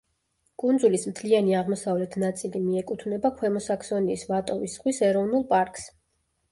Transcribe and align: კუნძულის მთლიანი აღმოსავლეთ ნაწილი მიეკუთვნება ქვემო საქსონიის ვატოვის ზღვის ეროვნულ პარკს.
კუნძულის 0.61 1.03
მთლიანი 1.11 1.53
აღმოსავლეთ 1.59 2.17
ნაწილი 2.25 2.63
მიეკუთვნება 2.65 3.33
ქვემო 3.43 3.63
საქსონიის 3.69 4.27
ვატოვის 4.35 4.81
ზღვის 4.81 5.05
ეროვნულ 5.11 5.49
პარკს. 5.55 5.89